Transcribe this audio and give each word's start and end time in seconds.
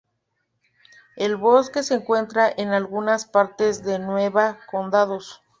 El 1.15 1.35
bosque 1.35 1.83
se 1.83 1.93
encuentra 1.93 2.51
en 2.57 2.69
algunas 2.69 3.25
partes 3.27 3.83
de 3.83 3.99
nueve 3.99 4.57
condados. 4.71 5.43